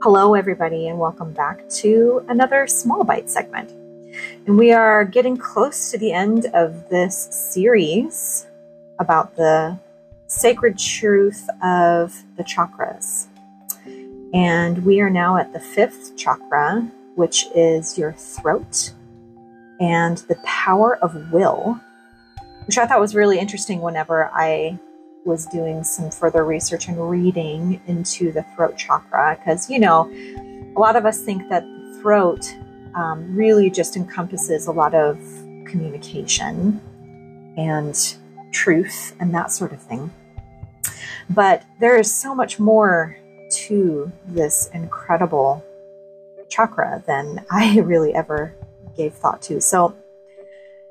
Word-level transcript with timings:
Hello, 0.00 0.34
everybody, 0.34 0.86
and 0.86 0.96
welcome 0.96 1.32
back 1.32 1.68
to 1.70 2.24
another 2.28 2.68
Small 2.68 3.02
Bite 3.02 3.28
segment. 3.28 3.72
And 4.46 4.56
we 4.56 4.70
are 4.70 5.04
getting 5.04 5.36
close 5.36 5.90
to 5.90 5.98
the 5.98 6.12
end 6.12 6.46
of 6.54 6.88
this 6.88 7.26
series 7.32 8.46
about 9.00 9.34
the 9.34 9.76
sacred 10.28 10.78
truth 10.78 11.48
of 11.64 12.22
the 12.36 12.44
chakras. 12.44 13.26
And 14.32 14.84
we 14.84 15.00
are 15.00 15.10
now 15.10 15.36
at 15.36 15.52
the 15.52 15.58
fifth 15.58 16.16
chakra, 16.16 16.88
which 17.16 17.46
is 17.56 17.98
your 17.98 18.12
throat 18.12 18.92
and 19.80 20.18
the 20.28 20.38
power 20.44 20.96
of 20.98 21.32
will, 21.32 21.80
which 22.68 22.78
I 22.78 22.86
thought 22.86 23.00
was 23.00 23.16
really 23.16 23.40
interesting 23.40 23.80
whenever 23.80 24.30
I 24.32 24.78
was 25.28 25.46
doing 25.46 25.84
some 25.84 26.10
further 26.10 26.44
research 26.44 26.88
and 26.88 27.10
reading 27.10 27.80
into 27.86 28.32
the 28.32 28.42
throat 28.56 28.76
chakra 28.76 29.36
because, 29.38 29.70
you 29.70 29.78
know, 29.78 30.10
a 30.74 30.80
lot 30.80 30.96
of 30.96 31.04
us 31.04 31.20
think 31.20 31.48
that 31.50 31.62
the 31.62 32.00
throat 32.00 32.44
um, 32.96 33.36
really 33.36 33.70
just 33.70 33.96
encompasses 33.96 34.66
a 34.66 34.72
lot 34.72 34.94
of 34.94 35.18
communication 35.66 36.80
and 37.56 38.16
truth 38.52 39.14
and 39.20 39.34
that 39.34 39.52
sort 39.52 39.72
of 39.72 39.82
thing. 39.82 40.10
But 41.30 41.62
there 41.78 41.98
is 41.98 42.12
so 42.12 42.34
much 42.34 42.58
more 42.58 43.16
to 43.66 44.10
this 44.26 44.70
incredible 44.72 45.64
chakra 46.48 47.02
than 47.06 47.44
I 47.50 47.80
really 47.80 48.14
ever 48.14 48.54
gave 48.96 49.14
thought 49.14 49.42
to. 49.42 49.60
So, 49.60 49.94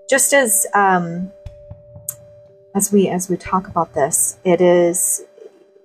just 0.09 0.33
as 0.33 0.65
um, 0.73 1.33
as 2.77 2.91
we 2.91 3.07
as 3.09 3.27
we 3.27 3.35
talk 3.35 3.67
about 3.67 3.95
this, 3.95 4.37
it 4.43 4.61
is 4.61 5.23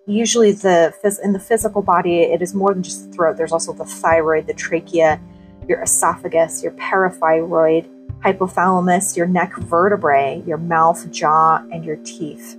usually 0.07 0.53
the 0.53 0.95
in 1.25 1.33
the 1.33 1.41
physical 1.41 1.81
body. 1.81 2.21
It 2.21 2.43
is 2.43 2.55
more 2.55 2.75
than 2.75 2.83
just 2.83 3.07
the 3.07 3.17
throat. 3.17 3.39
There's 3.39 3.53
also 3.53 3.73
the 3.73 3.87
thyroid, 3.87 4.47
the 4.47 4.53
trachea, 4.53 5.19
your 5.67 5.81
esophagus, 5.81 6.63
your 6.63 6.73
parathyroid, 6.73 7.89
hypothalamus, 8.21 9.17
your 9.17 9.27
neck 9.27 9.57
vertebrae, 9.57 10.43
your 10.47 10.59
mouth, 10.59 11.11
jaw, 11.11 11.65
and 11.73 11.83
your 11.83 11.97
teeth. 11.97 12.57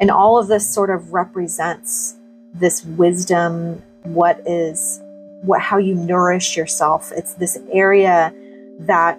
And 0.00 0.12
all 0.12 0.38
of 0.38 0.46
this 0.46 0.64
sort 0.72 0.90
of 0.90 1.12
represents 1.12 2.14
this 2.54 2.84
wisdom, 2.84 3.82
what 4.04 4.40
is 4.46 5.00
what 5.42 5.60
how 5.60 5.78
you 5.78 5.96
nourish 5.96 6.56
yourself. 6.56 7.10
It's 7.16 7.34
this 7.34 7.58
area 7.72 8.32
that 8.78 9.18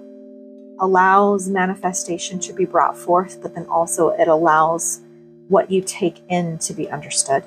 allows 0.79 1.47
manifestation 1.47 2.39
to 2.39 2.53
be 2.53 2.65
brought 2.65 2.97
forth, 2.97 3.41
but 3.41 3.55
then 3.55 3.65
also 3.65 4.09
it 4.09 4.27
allows 4.27 5.01
what 5.47 5.71
you 5.71 5.81
take 5.81 6.21
in 6.29 6.57
to 6.59 6.73
be 6.73 6.89
understood 6.89 7.43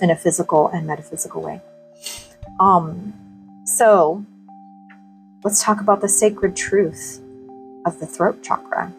in 0.00 0.10
a 0.10 0.16
physical 0.16 0.68
and 0.68 0.86
metaphysical 0.86 1.42
way. 1.42 1.60
Um, 2.60 3.12
so 3.64 4.24
let's 5.44 5.62
talk 5.62 5.80
about 5.80 6.00
the 6.00 6.08
sacred 6.08 6.56
truth 6.56 7.20
of 7.86 8.00
the 8.00 8.06
throat 8.06 8.42
chakra. 8.42 8.92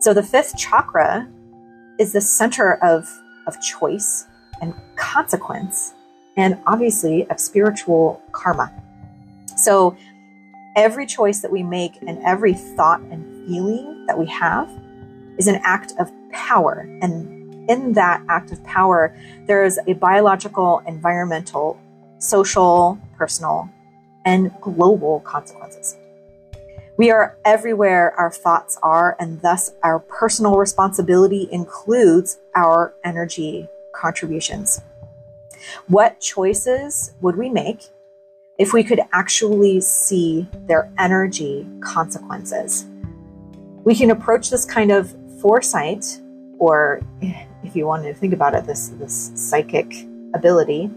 So 0.00 0.12
the 0.12 0.22
fifth 0.22 0.56
chakra 0.58 1.28
is 1.98 2.12
the 2.12 2.20
center 2.20 2.74
of, 2.82 3.08
of 3.46 3.60
choice 3.62 4.26
and 4.60 4.74
consequence, 4.96 5.94
and 6.36 6.58
obviously 6.66 7.28
of 7.30 7.40
spiritual 7.40 8.22
karma. 8.32 8.72
So 9.56 9.96
every 10.76 11.06
choice 11.06 11.40
that 11.40 11.50
we 11.50 11.62
make 11.62 12.00
and 12.06 12.22
every 12.24 12.54
thought 12.54 13.00
and 13.00 13.46
feeling 13.46 14.06
that 14.06 14.18
we 14.18 14.26
have 14.26 14.70
is 15.38 15.46
an 15.46 15.60
act 15.62 15.92
of 15.98 16.10
power. 16.32 16.86
And 17.02 17.70
in 17.70 17.92
that 17.94 18.22
act 18.28 18.52
of 18.52 18.62
power, 18.64 19.16
there 19.46 19.64
is 19.64 19.78
a 19.86 19.94
biological, 19.94 20.82
environmental, 20.86 21.80
social, 22.18 22.98
personal, 23.16 23.70
and 24.24 24.52
global 24.60 25.20
consequences. 25.20 25.96
We 26.96 27.10
are 27.10 27.36
everywhere 27.44 28.14
our 28.16 28.30
thoughts 28.30 28.78
are, 28.82 29.16
and 29.18 29.42
thus 29.42 29.72
our 29.82 29.98
personal 29.98 30.56
responsibility 30.56 31.48
includes 31.50 32.38
our 32.54 32.94
energy 33.04 33.68
contributions. 33.94 34.80
What 35.88 36.20
choices 36.20 37.12
would 37.20 37.36
we 37.36 37.48
make 37.48 37.88
if 38.58 38.72
we 38.72 38.84
could 38.84 39.00
actually 39.12 39.80
see 39.80 40.46
their 40.66 40.92
energy 40.98 41.66
consequences. 41.80 42.86
We 43.84 43.94
can 43.94 44.10
approach 44.10 44.50
this 44.50 44.64
kind 44.64 44.92
of 44.92 45.14
foresight, 45.40 46.20
or 46.58 47.02
if 47.20 47.74
you 47.74 47.86
wanted 47.86 48.12
to 48.12 48.14
think 48.14 48.32
about 48.32 48.54
it, 48.54 48.64
this, 48.64 48.88
this 48.90 49.32
psychic 49.34 49.92
ability, 50.34 50.90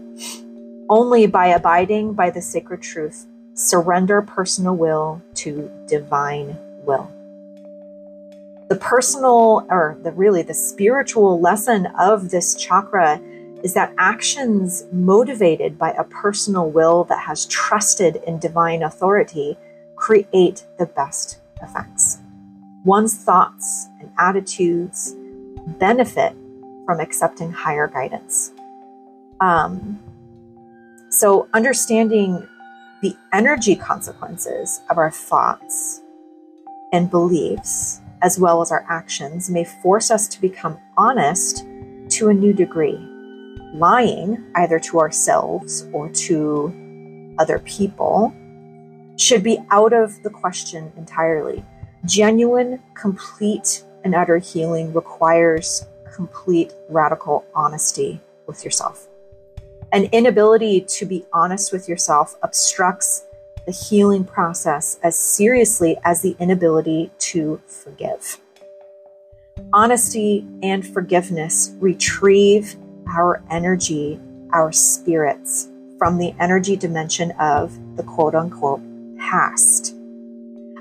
only 0.88 1.26
by 1.26 1.48
abiding 1.48 2.14
by 2.14 2.30
the 2.30 2.40
sacred 2.40 2.80
truth, 2.80 3.26
surrender 3.54 4.22
personal 4.22 4.76
will 4.76 5.20
to 5.34 5.70
divine 5.86 6.56
will. 6.84 7.10
The 8.68 8.76
personal, 8.76 9.66
or 9.70 9.98
the 10.02 10.12
really 10.12 10.42
the 10.42 10.54
spiritual 10.54 11.40
lesson 11.40 11.86
of 11.98 12.30
this 12.30 12.54
chakra 12.54 13.20
is 13.62 13.74
that 13.74 13.92
actions 13.98 14.84
motivated 14.92 15.78
by 15.78 15.90
a 15.92 16.04
personal 16.04 16.70
will 16.70 17.04
that 17.04 17.20
has 17.20 17.46
trusted 17.46 18.16
in 18.26 18.38
divine 18.38 18.82
authority 18.82 19.56
create 19.96 20.64
the 20.78 20.86
best 20.86 21.40
effects. 21.62 22.18
One's 22.84 23.16
thoughts 23.16 23.88
and 24.00 24.10
attitudes 24.18 25.14
benefit 25.78 26.34
from 26.86 27.00
accepting 27.00 27.50
higher 27.50 27.88
guidance. 27.88 28.52
Um, 29.40 29.98
so, 31.10 31.48
understanding 31.52 32.46
the 33.02 33.16
energy 33.32 33.74
consequences 33.74 34.80
of 34.88 34.98
our 34.98 35.10
thoughts 35.10 36.00
and 36.92 37.10
beliefs, 37.10 38.00
as 38.22 38.38
well 38.38 38.62
as 38.62 38.70
our 38.70 38.84
actions, 38.88 39.50
may 39.50 39.64
force 39.64 40.10
us 40.10 40.28
to 40.28 40.40
become 40.40 40.78
honest 40.96 41.64
to 42.10 42.28
a 42.28 42.34
new 42.34 42.52
degree 42.52 43.17
lying, 43.74 44.44
either 44.54 44.78
to 44.80 45.00
ourselves 45.00 45.86
or 45.92 46.08
to 46.10 47.34
other 47.38 47.58
people, 47.60 48.34
should 49.16 49.42
be 49.42 49.58
out 49.70 49.92
of 49.92 50.22
the 50.22 50.30
question 50.30 50.92
entirely. 50.96 51.64
Genuine, 52.04 52.80
complete, 52.94 53.84
and 54.04 54.14
utter 54.14 54.38
healing 54.38 54.92
requires 54.92 55.86
complete, 56.14 56.72
radical 56.88 57.44
honesty 57.54 58.20
with 58.46 58.64
yourself. 58.64 59.08
An 59.92 60.04
inability 60.12 60.82
to 60.82 61.06
be 61.06 61.24
honest 61.32 61.72
with 61.72 61.88
yourself 61.88 62.36
obstructs 62.42 63.24
the 63.66 63.72
healing 63.72 64.24
process 64.24 64.98
as 65.02 65.18
seriously 65.18 65.96
as 66.04 66.22
the 66.22 66.36
inability 66.38 67.10
to 67.18 67.60
forgive. 67.66 68.38
Honesty 69.72 70.46
and 70.62 70.86
forgiveness 70.86 71.72
retrieve 71.78 72.76
our 73.08 73.42
energy, 73.50 74.20
our 74.52 74.72
spirits 74.72 75.68
from 75.98 76.18
the 76.18 76.34
energy 76.38 76.76
dimension 76.76 77.32
of 77.32 77.76
the 77.96 78.02
quote 78.02 78.34
unquote 78.34 78.80
past. 79.18 79.94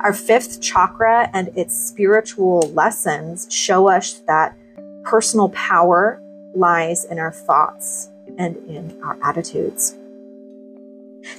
Our 0.01 0.13
fifth 0.13 0.61
chakra 0.61 1.29
and 1.33 1.49
its 1.55 1.75
spiritual 1.75 2.61
lessons 2.73 3.47
show 3.49 3.89
us 3.89 4.21
that 4.27 4.55
personal 5.03 5.49
power 5.49 6.21
lies 6.53 7.05
in 7.05 7.17
our 7.17 7.31
thoughts 7.31 8.09
and 8.37 8.55
in 8.67 9.01
our 9.03 9.17
attitudes. 9.23 9.95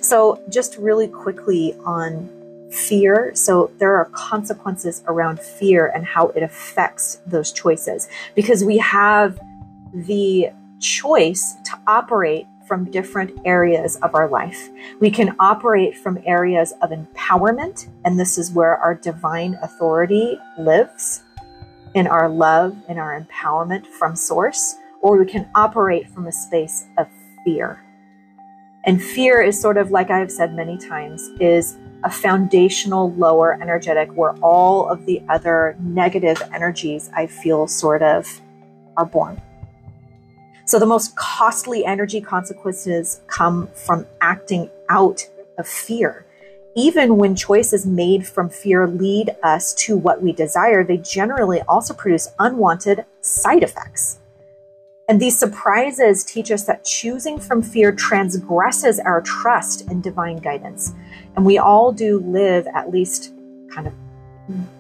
So, 0.01 0.43
just 0.49 0.77
really 0.77 1.07
quickly 1.07 1.75
on 1.85 2.29
fear. 2.71 3.31
So, 3.35 3.71
there 3.79 3.97
are 3.97 4.07
consequences 4.07 5.03
around 5.07 5.41
fear 5.41 5.87
and 5.87 6.05
how 6.05 6.29
it 6.29 6.43
affects 6.43 7.21
those 7.27 7.53
choices 7.53 8.09
because 8.35 8.65
we 8.65 8.79
have 8.79 9.39
the 9.95 10.51
choice 10.81 11.57
to 11.65 11.79
operate 11.87 12.47
from 12.67 12.91
different 12.91 13.33
areas 13.45 13.97
of 13.97 14.15
our 14.15 14.29
life. 14.29 14.69
We 15.01 15.11
can 15.11 15.35
operate 15.41 15.97
from 15.97 16.19
areas 16.27 16.75
of 16.83 16.91
empowerment, 16.91 17.89
and 18.05 18.21
this 18.21 18.37
is 18.37 18.53
where 18.53 18.77
our 18.77 18.95
divine 18.95 19.59
authority 19.63 20.39
lives 20.59 21.23
in 21.95 22.07
our 22.07 22.29
love, 22.29 22.77
in 22.89 22.99
our 22.99 23.19
empowerment 23.19 23.87
from 23.87 24.15
source, 24.15 24.77
or 25.01 25.17
we 25.17 25.25
can 25.25 25.49
operate 25.55 26.11
from 26.11 26.27
a 26.27 26.33
space 26.33 26.87
of 26.99 27.09
fear. 27.45 27.83
And 28.85 29.03
fear 29.03 29.41
is 29.41 29.61
sort 29.61 29.79
of 29.79 29.91
like 29.91 30.11
I've 30.11 30.31
said 30.31 30.55
many 30.55 30.77
times, 30.77 31.29
is 31.41 31.77
a 32.05 32.11
foundational 32.11 33.13
lower 33.15 33.59
energetic 33.61 34.11
where 34.13 34.35
all 34.37 34.89
of 34.89 35.05
the 35.07 35.23
other 35.29 35.77
negative 35.81 36.41
energies 36.53 37.11
I 37.15 37.27
feel 37.27 37.67
sort 37.67 38.03
of 38.03 38.41
are 38.97 39.07
born. 39.07 39.41
So 40.69 40.79
the 40.79 40.85
most 40.85 41.17
costly 41.17 41.87
energy 41.87 42.21
consequences 42.21 43.23
come 43.27 43.69
from 43.69 44.07
acting 44.21 44.69
out 44.91 45.27
of 45.57 45.67
fear. 45.67 46.27
Even 46.77 47.17
when 47.17 47.35
choices 47.35 47.87
made 47.87 48.27
from 48.27 48.51
fear 48.51 48.87
lead 48.87 49.35
us 49.43 49.73
to 49.77 49.97
what 49.97 50.21
we 50.21 50.31
desire, 50.31 50.85
they 50.85 50.99
generally 50.99 51.63
also 51.63 51.95
produce 51.95 52.29
unwanted 52.39 53.07
side 53.23 53.63
effects. 53.63 54.19
And 55.09 55.19
these 55.19 55.39
surprises 55.39 56.23
teach 56.23 56.51
us 56.51 56.65
that 56.65 56.85
choosing 56.85 57.39
from 57.39 57.63
fear 57.63 57.91
transgresses 57.91 59.01
our 59.01 59.23
trust 59.23 59.91
in 59.91 60.03
divine 60.03 60.37
guidance. 60.37 60.93
And 61.35 61.47
we 61.47 61.57
all 61.57 61.93
do 61.93 62.21
live, 62.21 62.67
at 62.75 62.91
least 62.91 63.33
kind 63.71 63.87
of 63.87 63.95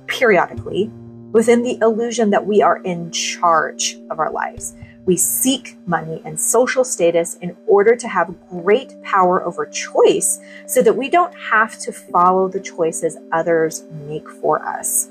periodically, 0.06 0.90
within 1.32 1.62
the 1.62 1.78
illusion 1.80 2.28
that 2.28 2.44
we 2.44 2.60
are 2.60 2.76
in 2.82 3.10
charge 3.10 3.96
of 4.10 4.18
our 4.18 4.30
lives. 4.30 4.74
We 5.06 5.16
seek 5.16 5.76
money 5.86 6.20
and 6.24 6.38
social 6.38 6.84
status 6.84 7.36
in 7.36 7.56
order 7.66 7.96
to 7.96 8.08
have 8.08 8.34
great 8.48 9.00
power 9.02 9.42
over 9.42 9.66
choice 9.66 10.40
so 10.66 10.82
that 10.82 10.96
we 10.96 11.08
don't 11.08 11.34
have 11.34 11.78
to 11.80 11.92
follow 11.92 12.48
the 12.48 12.60
choices 12.60 13.16
others 13.32 13.84
make 14.06 14.28
for 14.28 14.62
us. 14.66 15.08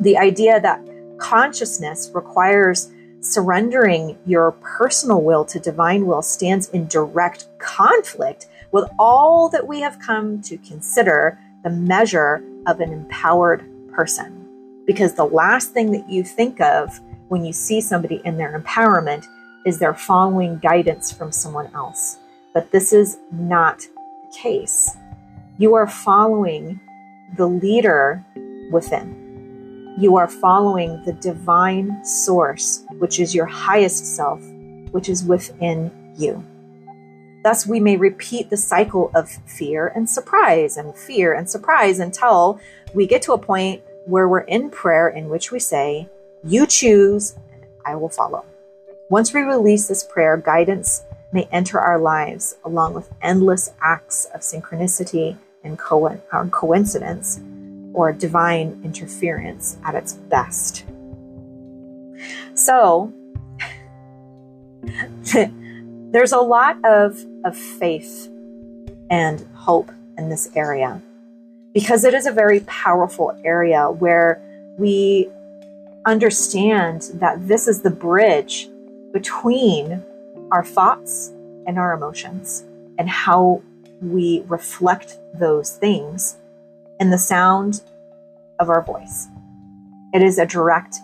The 0.00 0.18
idea 0.18 0.60
that 0.60 0.80
consciousness 1.18 2.10
requires 2.14 2.90
surrendering 3.20 4.16
your 4.26 4.52
personal 4.52 5.22
will 5.22 5.44
to 5.44 5.58
divine 5.58 6.06
will 6.06 6.22
stands 6.22 6.68
in 6.70 6.86
direct 6.86 7.46
conflict 7.58 8.46
with 8.72 8.88
all 8.98 9.48
that 9.48 9.66
we 9.66 9.80
have 9.80 9.98
come 9.98 10.40
to 10.42 10.56
consider 10.58 11.38
the 11.64 11.70
measure 11.70 12.42
of 12.66 12.80
an 12.80 12.92
empowered 12.92 13.64
person. 13.92 14.46
Because 14.86 15.14
the 15.14 15.24
last 15.24 15.72
thing 15.72 15.90
that 15.92 16.08
you 16.08 16.22
think 16.22 16.60
of 16.60 17.00
when 17.28 17.44
you 17.44 17.52
see 17.52 17.80
somebody 17.80 18.20
in 18.24 18.36
their 18.36 18.58
empowerment 18.58 19.26
is 19.64 19.78
they're 19.78 19.94
following 19.94 20.58
guidance 20.58 21.12
from 21.12 21.30
someone 21.30 21.70
else. 21.74 22.18
But 22.54 22.70
this 22.70 22.92
is 22.92 23.18
not 23.30 23.78
the 23.78 24.36
case. 24.36 24.96
You 25.58 25.74
are 25.74 25.86
following 25.86 26.80
the 27.36 27.46
leader 27.46 28.24
within. 28.70 29.96
You 29.98 30.16
are 30.16 30.28
following 30.28 31.02
the 31.04 31.12
divine 31.14 32.04
source, 32.04 32.84
which 32.98 33.18
is 33.20 33.34
your 33.34 33.46
highest 33.46 34.16
self, 34.16 34.40
which 34.92 35.08
is 35.08 35.24
within 35.24 35.90
you. 36.16 36.44
Thus, 37.42 37.66
we 37.66 37.80
may 37.80 37.96
repeat 37.96 38.50
the 38.50 38.56
cycle 38.56 39.10
of 39.14 39.28
fear 39.28 39.88
and 39.88 40.08
surprise 40.08 40.76
and 40.76 40.96
fear 40.96 41.34
and 41.34 41.48
surprise 41.48 41.98
until 41.98 42.60
we 42.94 43.06
get 43.06 43.22
to 43.22 43.32
a 43.32 43.38
point 43.38 43.82
where 44.06 44.28
we're 44.28 44.40
in 44.40 44.70
prayer 44.70 45.08
in 45.08 45.28
which 45.28 45.52
we 45.52 45.58
say, 45.58 46.08
You 46.44 46.66
choose, 46.66 47.34
and 47.52 47.66
I 47.84 47.96
will 47.96 48.08
follow. 48.08 48.44
Once 49.10 49.32
we 49.32 49.40
release 49.40 49.88
this 49.88 50.04
prayer, 50.04 50.36
guidance 50.36 51.02
may 51.32 51.48
enter 51.50 51.78
our 51.80 51.98
lives 51.98 52.56
along 52.64 52.94
with 52.94 53.10
endless 53.22 53.70
acts 53.80 54.26
of 54.26 54.40
synchronicity 54.40 55.36
and 55.64 55.78
co- 55.78 56.20
coincidence 56.50 57.40
or 57.92 58.12
divine 58.12 58.80
interference 58.84 59.76
at 59.84 59.94
its 59.94 60.12
best. 60.14 60.84
So, 62.54 63.12
there's 66.12 66.32
a 66.32 66.38
lot 66.38 66.76
of, 66.84 67.18
of 67.44 67.56
faith 67.56 68.28
and 69.10 69.46
hope 69.54 69.90
in 70.16 70.28
this 70.28 70.48
area 70.54 71.02
because 71.74 72.04
it 72.04 72.14
is 72.14 72.26
a 72.26 72.32
very 72.32 72.60
powerful 72.60 73.38
area 73.44 73.90
where 73.90 74.42
we 74.78 75.28
understand 76.08 77.10
that 77.14 77.46
this 77.46 77.68
is 77.68 77.82
the 77.82 77.90
bridge 77.90 78.68
between 79.12 80.02
our 80.50 80.64
thoughts 80.64 81.28
and 81.66 81.78
our 81.78 81.92
emotions 81.92 82.64
and 82.98 83.08
how 83.10 83.62
we 84.00 84.42
reflect 84.48 85.18
those 85.34 85.76
things 85.76 86.38
in 86.98 87.10
the 87.10 87.18
sound 87.18 87.82
of 88.58 88.70
our 88.70 88.82
voice. 88.82 89.28
It 90.14 90.22
is 90.22 90.38
a 90.38 90.46
direct 90.46 90.96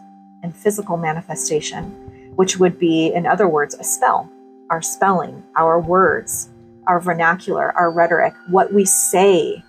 and 0.42 0.56
physical 0.56 0.96
manifestation, 0.96 2.32
which 2.36 2.56
would 2.56 2.78
be, 2.78 3.12
in 3.12 3.26
other 3.26 3.46
words, 3.46 3.74
a 3.74 3.84
spell. 3.84 4.30
Our 4.70 4.80
spelling, 4.80 5.42
our 5.54 5.78
words, 5.78 6.48
our 6.86 6.98
vernacular, 6.98 7.76
our 7.76 7.90
rhetoric, 7.90 8.32
what 8.48 8.72
we 8.72 8.86
say 8.86 9.62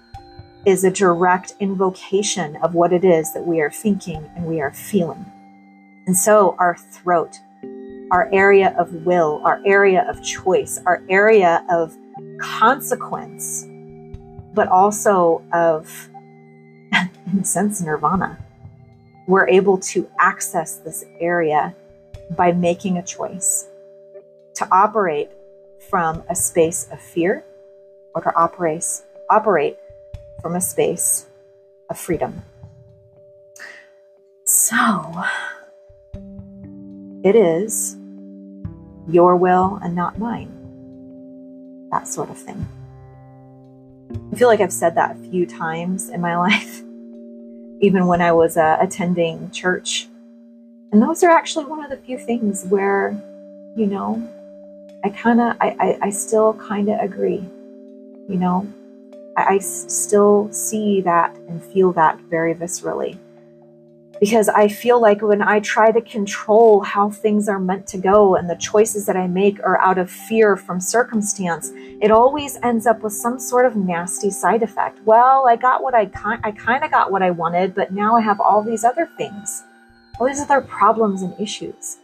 is 0.66 0.84
a 0.84 0.90
direct 0.90 1.54
invocation 1.60 2.56
of 2.58 2.74
what 2.74 2.92
it 2.92 3.06
is 3.06 3.34
that 3.34 3.46
we 3.46 3.62
are 3.62 3.70
thinking 3.70 4.30
and 4.36 4.46
we 4.46 4.62
are 4.62 4.74
feeling. 4.74 5.26
And 6.08 6.18
so 6.18 6.56
our 6.58 6.76
throat, 6.76 7.40
our 8.12 8.30
area 8.34 8.76
of 8.78 8.92
will, 9.06 9.42
our 9.44 9.62
area 9.66 10.06
of 10.10 10.24
choice, 10.24 10.80
our 10.88 11.04
area 11.08 11.64
of 11.70 11.96
consequence, 12.40 13.66
but 14.54 14.68
also 14.68 15.44
of, 15.54 16.10
in 17.34 17.44
sense, 17.44 17.82
nirvana. 17.82 18.40
We're 19.28 19.48
able 19.48 19.78
to 19.80 20.10
access 20.20 20.78
this 20.78 21.06
area 21.20 21.76
by 22.36 22.52
making 22.52 22.98
a 22.98 23.04
choice 23.04 23.68
to 24.56 24.68
operate 24.72 25.30
from 25.90 26.24
a 26.30 26.36
space 26.36 26.88
of 26.92 27.00
fear 27.00 27.44
or 28.16 28.22
to 28.22 28.36
operate, 28.36 28.86
operate 29.30 29.78
from 30.46 30.56
a 30.56 30.62
space 30.62 31.26
of 31.90 31.98
freedom. 31.98 32.44
So, 34.44 35.24
it 37.24 37.36
is 37.36 37.98
your 39.08 39.38
will 39.38 39.80
and 39.82 39.96
not 39.96 40.20
mine. 40.20 40.52
That 41.90 42.08
sort 42.08 42.30
of 42.30 42.38
thing. 42.38 42.64
I 44.32 44.36
feel 44.36 44.48
like 44.48 44.60
I've 44.62 44.72
said 44.72 44.94
that 44.94 45.16
a 45.16 45.30
few 45.32 45.48
times 45.48 46.10
in 46.10 46.22
my 46.22 46.38
life, 46.48 46.80
even 47.82 48.06
when 48.06 48.22
I 48.22 48.32
was 48.32 48.56
uh, 48.56 48.78
attending 48.80 49.50
church. 49.50 50.08
And 50.92 51.02
those 51.02 51.24
are 51.24 51.32
actually 51.32 51.66
one 51.66 51.84
of 51.84 51.90
the 51.90 51.98
few 51.98 52.20
things 52.20 52.66
where, 52.66 53.20
you 53.76 53.88
know, 53.88 54.22
I 55.04 55.10
kind 55.10 55.42
of, 55.42 55.58
I, 55.60 55.76
I, 55.80 55.98
I 56.04 56.10
still 56.12 56.54
kind 56.54 56.90
of 56.90 57.00
agree. 57.00 57.44
You 58.30 58.38
know, 58.38 58.72
I, 59.36 59.56
I 59.56 59.58
still 59.60 60.52
see 60.52 61.02
that 61.02 61.36
and 61.48 61.64
feel 61.64 61.92
that 61.94 62.20
very 62.22 62.54
viscerally. 62.54 63.18
Because 64.20 64.48
I 64.48 64.70
feel 64.70 65.02
like 65.02 65.22
when 65.22 65.42
I 65.42 65.60
try 65.60 65.92
to 65.92 66.00
control 66.00 66.82
how 66.82 67.10
things 67.10 67.50
are 67.50 67.60
meant 67.60 67.86
to 67.88 67.98
go 67.98 68.36
and 68.36 68.50
the 68.50 68.56
choices 68.56 69.06
that 69.08 69.18
I 69.18 69.28
make 69.28 69.60
are 69.60 69.78
out 69.82 69.98
of 69.98 70.10
fear 70.10 70.56
from 70.56 70.80
circumstance, 70.80 71.72
it 72.02 72.12
always 72.12 72.58
ends 72.64 72.88
up 72.88 73.02
with 73.02 73.12
some 73.12 73.40
sort 73.40 73.66
of 73.66 73.76
nasty 73.76 74.30
side 74.30 74.64
effect. 74.64 75.00
Well, 75.04 75.48
I 75.48 75.58
got 75.58 75.84
what 75.84 75.94
I 75.94 76.06
kind 76.06 76.40
I 76.46 76.52
kind 76.52 76.84
of 76.86 76.92
got 76.92 77.12
what 77.12 77.24
I 77.24 77.32
wanted, 77.32 77.76
but 77.76 77.92
now 77.92 78.16
I 78.16 78.22
have 78.22 78.40
all 78.40 78.64
these 78.64 78.86
other 78.86 79.10
things. 79.18 79.64
All 80.18 80.28
these 80.28 80.40
other 80.40 80.62
problems 80.62 81.22
and 81.22 81.38
issues. 81.38 81.98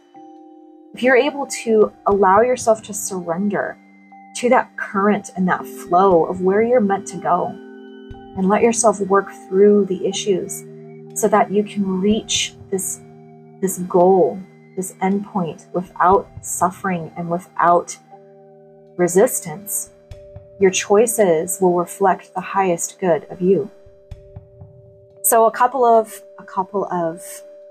If 0.92 1.02
you're 1.02 1.16
able 1.16 1.46
to 1.64 1.90
allow 2.04 2.42
yourself 2.42 2.82
to 2.82 2.92
surrender 2.92 3.78
to 4.42 4.48
that 4.48 4.76
current 4.76 5.30
and 5.36 5.46
that 5.46 5.64
flow 5.64 6.24
of 6.24 6.40
where 6.40 6.62
you're 6.62 6.80
meant 6.80 7.06
to 7.06 7.16
go. 7.16 7.46
And 8.36 8.48
let 8.48 8.60
yourself 8.60 8.98
work 8.98 9.30
through 9.48 9.86
the 9.86 10.04
issues 10.04 10.64
so 11.14 11.28
that 11.28 11.52
you 11.52 11.62
can 11.62 12.00
reach 12.00 12.54
this 12.70 13.00
this 13.60 13.78
goal 13.80 14.40
this 14.74 14.94
endpoint 14.94 15.72
without 15.72 16.28
suffering 16.40 17.12
and 17.16 17.30
without 17.30 17.96
resistance. 18.96 19.90
Your 20.58 20.72
choices 20.72 21.58
will 21.60 21.74
reflect 21.74 22.34
the 22.34 22.40
highest 22.40 22.98
good 22.98 23.26
of 23.30 23.40
you. 23.40 23.70
So 25.22 25.46
a 25.46 25.52
couple 25.52 25.84
of 25.84 26.20
a 26.40 26.44
couple 26.44 26.86
of 26.86 27.22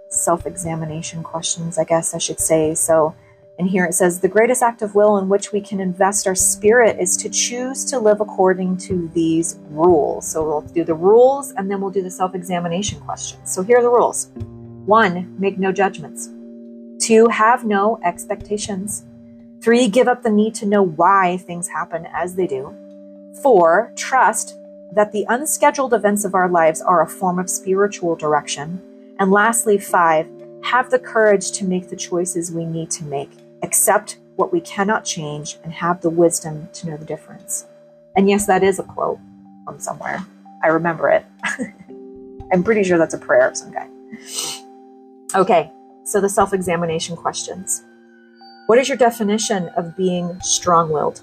self-examination 0.07 1.23
questions 1.23 1.77
i 1.77 1.83
guess 1.83 2.13
i 2.13 2.17
should 2.17 2.39
say. 2.39 2.73
So 2.75 3.13
and 3.62 3.70
here 3.70 3.86
it 3.86 3.94
says, 3.94 4.20
the 4.20 4.27
greatest 4.27 4.63
act 4.63 4.82
of 4.82 4.96
will 4.96 5.20
in 5.20 5.30
which 5.30 5.51
we 5.51 5.62
can 5.62 5.80
invest 5.80 6.25
our 6.25 6.34
spirit 6.34 7.00
is 7.00 7.15
to 7.18 7.30
choose 7.30 7.86
to 7.86 8.00
live 8.00 8.20
according 8.20 8.75
to 8.77 9.08
these 9.13 9.60
rules. 9.70 10.27
So 10.27 10.44
we'll 10.44 10.62
do 10.62 10.84
the 10.84 10.96
rules 10.96 11.51
and 11.51 11.70
then 11.70 11.80
we'll 11.80 11.91
do 11.91 12.01
the 12.01 12.10
self 12.10 12.34
examination 12.34 13.00
questions. 13.01 13.53
So 13.53 13.62
here 13.62 13.77
are 13.77 13.84
the 13.84 13.89
rules 13.89 14.32
one, 14.88 15.39
make 15.39 15.60
no 15.60 15.72
judgments. 15.72 16.32
Two, 17.06 17.27
have 17.27 17.63
no 17.63 18.00
expectations. 18.03 19.06
Three, 19.62 19.88
give 19.88 20.08
up 20.08 20.24
the 20.24 20.32
need 20.32 20.56
to 20.56 20.65
know 20.65 20.82
why 20.82 21.38
things 21.38 21.68
happen 21.68 22.08
as 22.15 22.34
they 22.34 22.48
do. 22.48 22.75
Four, 23.44 23.94
trust 23.96 24.58
that 24.94 25.12
the 25.12 25.27
unscheduled 25.30 25.94
events 25.94 26.25
of 26.25 26.34
our 26.34 26.50
lives 26.50 26.82
are 26.82 27.03
a 27.03 27.08
form 27.08 27.38
of 27.38 27.48
spiritual 27.48 28.15
direction. 28.15 28.82
And 29.20 29.30
lastly, 29.30 29.77
five, 29.77 30.27
have 30.63 30.89
the 30.89 30.98
courage 30.98 31.51
to 31.51 31.63
make 31.63 31.89
the 31.89 31.96
choices 31.96 32.51
we 32.51 32.65
need 32.65 32.89
to 32.89 33.03
make 33.03 33.30
accept 33.63 34.20
what 34.36 34.51
we 34.51 34.62
cannot 34.62 35.06
change, 35.06 35.58
and 35.63 35.72
have 35.74 36.01
the 36.01 36.10
wisdom 36.10 36.68
to 36.74 36.88
know 36.88 36.98
the 36.98 37.06
difference. 37.06 37.68
And 38.15 38.30
yes, 38.30 38.48
that 38.48 38.63
is 38.63 38.80
a 38.80 38.84
quote 38.84 39.20
from 39.65 39.80
somewhere. 39.80 40.25
I 40.63 40.68
remember 40.68 41.10
it. 41.10 41.25
I'm 42.51 42.63
pretty 42.63 42.84
sure 42.84 42.98
that's 42.98 43.13
a 43.13 43.20
prayer 43.20 43.48
of 43.48 43.58
some 43.58 43.72
kind. 43.72 43.91
Okay, 45.36 45.72
so 46.03 46.20
the 46.20 46.30
self 46.30 46.53
examination 46.53 47.15
questions. 47.15 47.84
What 48.68 48.80
is 48.80 48.89
your 48.89 48.98
definition 48.98 49.70
of 49.70 49.96
being 49.96 50.39
strong 50.41 50.91
willed? 50.91 51.22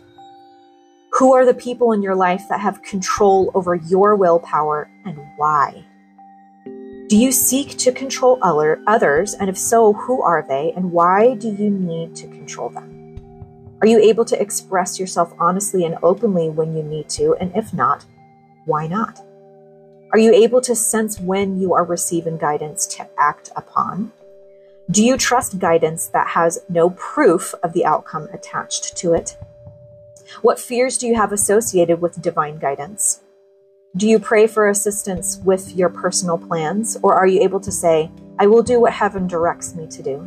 Who 1.13 1.35
are 1.35 1.47
the 1.47 1.55
people 1.55 1.93
in 1.93 2.03
your 2.03 2.15
life 2.15 2.45
that 2.49 2.61
have 2.61 2.83
control 2.83 3.51
over 3.55 3.75
your 3.75 4.15
willpower 4.17 4.91
and 5.05 5.19
why? 5.37 5.85
Do 7.09 7.17
you 7.17 7.33
seek 7.33 7.79
to 7.79 7.91
control 7.91 8.39
other, 8.43 8.83
others? 8.87 9.33
And 9.33 9.49
if 9.49 9.57
so, 9.57 9.95
who 9.95 10.21
are 10.21 10.45
they? 10.47 10.75
And 10.77 10.93
why 10.93 11.37
do 11.37 11.49
you 11.49 11.71
need 11.71 12.15
to 12.17 12.27
control 12.27 12.69
them? 12.69 13.79
Are 13.81 13.87
you 13.87 13.99
able 13.99 14.27
to 14.27 14.39
express 14.39 15.01
yourself 15.01 15.33
honestly 15.39 15.87
and 15.87 15.97
openly 16.03 16.51
when 16.51 16.77
you 16.77 16.83
need 16.83 17.09
to? 17.11 17.35
And 17.41 17.51
if 17.57 17.73
not, 17.73 18.05
why 18.67 18.89
not? 18.89 19.21
Are 20.13 20.19
you 20.19 20.35
able 20.35 20.61
to 20.61 20.75
sense 20.75 21.19
when 21.19 21.59
you 21.59 21.73
are 21.73 21.85
receiving 21.85 22.37
guidance 22.37 22.87
to 22.89 23.09
act 23.19 23.49
upon? 23.57 24.13
Do 24.91 25.03
you 25.03 25.17
trust 25.17 25.59
guidance 25.59 26.09
that 26.09 26.29
has 26.29 26.59
no 26.69 26.91
proof 26.91 27.55
of 27.63 27.73
the 27.73 27.87
outcome 27.87 28.29
attached 28.35 28.99
to 28.99 29.15
it? 29.15 29.39
What 30.43 30.61
fears 30.61 30.99
do 30.99 31.07
you 31.07 31.15
have 31.15 31.33
associated 31.33 32.03
with 32.03 32.21
divine 32.21 32.59
guidance? 32.59 33.23
Do 33.99 34.07
you 34.07 34.21
pray 34.21 34.47
for 34.47 34.69
assistance 34.69 35.41
with 35.45 35.75
your 35.75 35.89
personal 35.89 36.39
plans, 36.39 36.97
or 37.03 37.15
are 37.15 37.27
you 37.27 37.43
able 37.43 37.59
to 37.59 37.73
say, 37.73 38.13
I 38.39 38.47
will 38.47 38.63
do 38.63 38.79
what 38.79 38.93
heaven 38.93 39.27
directs 39.27 39.75
me 39.75 39.89
to 39.89 40.03
do? 40.05 40.19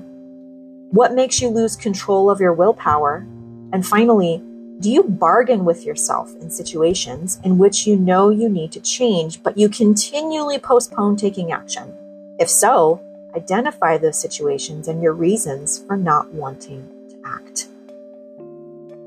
What 0.91 1.13
makes 1.13 1.41
you 1.41 1.47
lose 1.47 1.77
control 1.77 2.29
of 2.29 2.41
your 2.41 2.51
willpower? 2.51 3.25
And 3.71 3.87
finally, 3.87 4.43
do 4.81 4.91
you 4.91 5.03
bargain 5.03 5.63
with 5.63 5.85
yourself 5.85 6.35
in 6.41 6.49
situations 6.49 7.39
in 7.45 7.57
which 7.57 7.87
you 7.87 7.95
know 7.95 8.27
you 8.29 8.49
need 8.49 8.73
to 8.73 8.81
change, 8.81 9.41
but 9.41 9.57
you 9.57 9.69
continually 9.69 10.59
postpone 10.59 11.15
taking 11.15 11.53
action? 11.53 11.95
If 12.41 12.49
so, 12.49 13.01
identify 13.37 13.97
those 13.97 14.19
situations 14.19 14.89
and 14.89 15.01
your 15.01 15.13
reasons 15.13 15.81
for 15.87 15.95
not 15.95 16.33
wanting 16.33 16.89
to 17.07 17.21
act. 17.23 17.67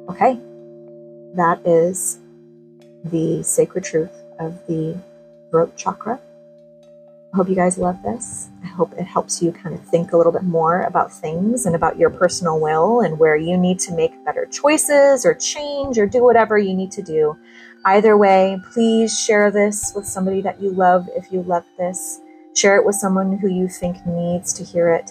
Okay, 0.08 0.40
that 1.34 1.60
is 1.66 2.18
the 3.04 3.42
sacred 3.42 3.84
truth 3.84 4.23
of 4.38 4.66
the 4.66 4.96
throat 5.50 5.76
chakra. 5.76 6.20
I 7.32 7.36
hope 7.36 7.48
you 7.48 7.56
guys 7.56 7.78
love 7.78 8.00
this. 8.04 8.48
I 8.62 8.68
hope 8.68 8.92
it 8.92 9.02
helps 9.02 9.42
you 9.42 9.50
kind 9.50 9.74
of 9.74 9.84
think 9.88 10.12
a 10.12 10.16
little 10.16 10.30
bit 10.30 10.44
more 10.44 10.82
about 10.82 11.12
things 11.12 11.66
and 11.66 11.74
about 11.74 11.98
your 11.98 12.10
personal 12.10 12.60
will 12.60 13.00
and 13.00 13.18
where 13.18 13.34
you 13.34 13.56
need 13.56 13.80
to 13.80 13.92
make 13.92 14.24
better 14.24 14.46
choices 14.46 15.26
or 15.26 15.34
change 15.34 15.98
or 15.98 16.06
do 16.06 16.22
whatever 16.22 16.58
you 16.58 16.74
need 16.74 16.92
to 16.92 17.02
do. 17.02 17.36
Either 17.86 18.16
way, 18.16 18.60
please 18.72 19.18
share 19.18 19.50
this 19.50 19.92
with 19.96 20.06
somebody 20.06 20.40
that 20.42 20.62
you 20.62 20.70
love 20.70 21.08
if 21.16 21.32
you 21.32 21.42
love 21.42 21.64
this. 21.76 22.20
Share 22.54 22.76
it 22.76 22.86
with 22.86 22.94
someone 22.94 23.36
who 23.36 23.48
you 23.48 23.66
think 23.68 24.06
needs 24.06 24.52
to 24.52 24.62
hear 24.62 24.90
it. 24.90 25.10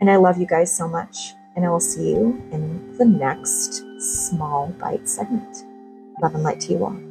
And 0.00 0.08
I 0.08 0.16
love 0.16 0.38
you 0.38 0.46
guys 0.46 0.72
so 0.72 0.86
much. 0.86 1.32
And 1.56 1.64
I 1.64 1.70
will 1.70 1.80
see 1.80 2.10
you 2.10 2.40
in 2.52 2.96
the 2.96 3.04
next 3.04 3.82
small 3.98 4.68
bite 4.78 5.08
segment. 5.08 5.64
Love 6.22 6.34
and 6.34 6.44
light 6.44 6.60
to 6.60 6.72
you 6.72 6.84
all. 6.84 7.05